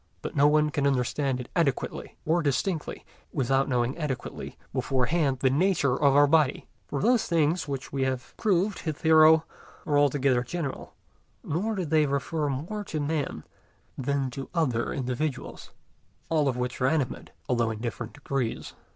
[0.23, 5.95] But no one can understand it adequately or distinctly without knowing adequately beforehand the nature
[5.95, 9.43] of our body; for those things which we have proved hitherto
[9.85, 10.95] are altogether general,
[11.43, 13.43] nor do they refer more to man
[13.95, 15.69] than to other individuals,
[16.29, 18.73] all of which are animate, although in different degrees.